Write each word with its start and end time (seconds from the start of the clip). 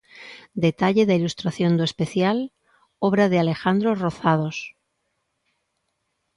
Detalle 0.65 1.03
da 1.09 1.17
ilustración 1.19 1.71
do 1.79 1.87
especial, 1.89 2.37
obra 3.07 3.25
de 3.31 3.37
Alejandro 3.43 3.89
Rozados. 4.03 4.57